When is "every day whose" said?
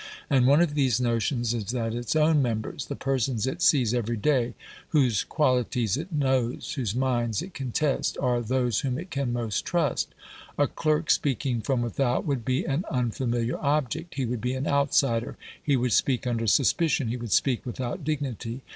3.93-5.23